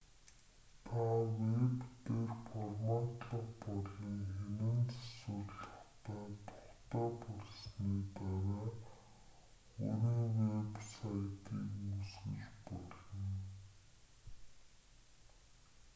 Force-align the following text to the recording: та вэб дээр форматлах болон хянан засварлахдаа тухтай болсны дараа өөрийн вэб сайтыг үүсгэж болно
та 0.85 1.01
вэб 1.41 1.79
дээр 2.05 2.31
форматлах 2.47 3.47
болон 3.63 3.81
хянан 4.35 4.77
засварлахдаа 5.03 6.25
тухтай 6.47 7.09
болсны 7.27 7.93
дараа 8.15 8.69
өөрийн 9.85 10.29
вэб 10.45 10.73
сайтыг 10.93 11.65
үүсгэж 11.89 12.49
болно 12.65 13.31